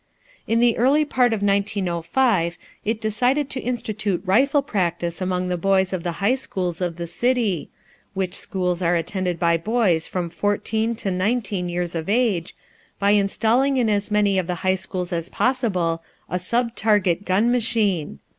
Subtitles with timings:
[0.47, 5.93] In the early part of 1905 it decided to institute rifle practice among the boys
[5.93, 7.69] of the high schools of the city,
[8.15, 12.55] which schools are attended by boys from fourteen to nineteen years of age,
[12.97, 18.17] by installing in as many of the high schools as possible a "subtarget gun machine."